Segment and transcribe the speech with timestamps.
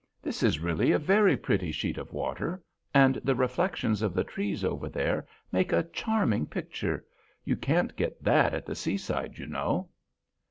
[0.19, 4.63] This is really a very pretty sheet of water, and the reflections of the trees
[4.63, 7.05] over there make a charming picture;
[7.45, 9.89] you can't get that at the seaside, you know."